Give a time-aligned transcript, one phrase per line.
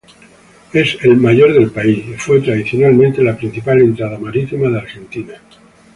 [0.73, 5.35] Es el mayor del país, y fue tradicionalmente la principal entrada marítima de Argentina.